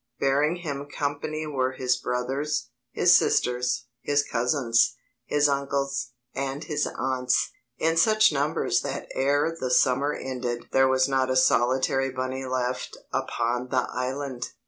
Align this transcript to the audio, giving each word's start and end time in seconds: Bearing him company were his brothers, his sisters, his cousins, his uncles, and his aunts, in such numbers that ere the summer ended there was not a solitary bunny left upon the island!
Bearing 0.19 0.55
him 0.55 0.87
company 0.87 1.45
were 1.45 1.73
his 1.73 1.95
brothers, 1.95 2.71
his 2.89 3.15
sisters, 3.15 3.85
his 4.01 4.23
cousins, 4.23 4.95
his 5.25 5.47
uncles, 5.47 6.09
and 6.33 6.63
his 6.63 6.87
aunts, 6.87 7.51
in 7.77 7.95
such 7.97 8.33
numbers 8.33 8.81
that 8.81 9.07
ere 9.13 9.55
the 9.59 9.69
summer 9.69 10.11
ended 10.11 10.63
there 10.71 10.87
was 10.87 11.07
not 11.07 11.29
a 11.29 11.35
solitary 11.35 12.09
bunny 12.09 12.45
left 12.45 12.97
upon 13.13 13.67
the 13.67 13.87
island! 13.93 14.47